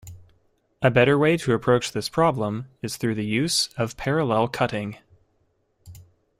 A 0.81 0.89
better 0.89 1.15
way 1.15 1.37
to 1.37 1.53
approach 1.53 1.91
this 1.91 2.09
problem 2.09 2.65
is 2.81 2.97
through 2.97 3.13
the 3.13 3.23
use 3.23 3.69
of 3.77 3.97
parallel 3.97 4.47
cutting. 4.47 4.97